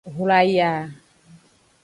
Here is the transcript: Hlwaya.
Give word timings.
Hlwaya. 0.15 0.71